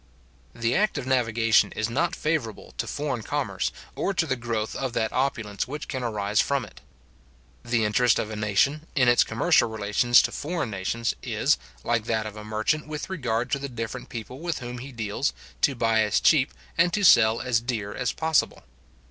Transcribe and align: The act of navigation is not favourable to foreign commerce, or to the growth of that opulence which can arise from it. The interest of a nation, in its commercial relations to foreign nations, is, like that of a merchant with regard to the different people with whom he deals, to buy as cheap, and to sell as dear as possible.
The 0.55 0.75
act 0.75 0.97
of 0.97 1.05
navigation 1.05 1.71
is 1.73 1.87
not 1.87 2.15
favourable 2.15 2.73
to 2.79 2.87
foreign 2.87 3.21
commerce, 3.21 3.71
or 3.95 4.15
to 4.15 4.25
the 4.25 4.35
growth 4.35 4.75
of 4.75 4.93
that 4.93 5.13
opulence 5.13 5.67
which 5.67 5.87
can 5.87 6.01
arise 6.01 6.39
from 6.41 6.65
it. 6.65 6.81
The 7.63 7.85
interest 7.85 8.17
of 8.17 8.31
a 8.31 8.35
nation, 8.35 8.87
in 8.95 9.07
its 9.07 9.23
commercial 9.23 9.69
relations 9.69 10.23
to 10.23 10.31
foreign 10.31 10.71
nations, 10.71 11.13
is, 11.21 11.59
like 11.83 12.05
that 12.05 12.25
of 12.25 12.35
a 12.35 12.43
merchant 12.43 12.87
with 12.87 13.11
regard 13.11 13.51
to 13.51 13.59
the 13.59 13.69
different 13.69 14.09
people 14.09 14.39
with 14.39 14.57
whom 14.57 14.79
he 14.79 14.91
deals, 14.91 15.33
to 15.61 15.75
buy 15.75 16.01
as 16.01 16.19
cheap, 16.19 16.51
and 16.79 16.91
to 16.93 17.03
sell 17.03 17.39
as 17.39 17.61
dear 17.61 17.93
as 17.93 18.11
possible. 18.11 18.63